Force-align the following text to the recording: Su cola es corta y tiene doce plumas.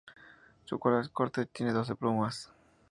Su 0.65 0.79
cola 0.79 0.99
es 1.01 1.09
corta 1.09 1.43
y 1.43 1.45
tiene 1.45 1.73
doce 1.73 1.93
plumas. 1.95 2.51